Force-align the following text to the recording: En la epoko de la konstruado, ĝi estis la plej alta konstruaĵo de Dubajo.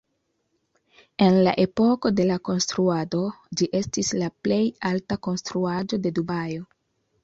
En 1.25 1.37
la 1.47 1.53
epoko 1.65 2.13
de 2.21 2.25
la 2.31 2.39
konstruado, 2.51 3.23
ĝi 3.61 3.71
estis 3.83 4.13
la 4.25 4.33
plej 4.47 4.61
alta 4.95 5.23
konstruaĵo 5.31 6.05
de 6.05 6.19
Dubajo. 6.21 6.73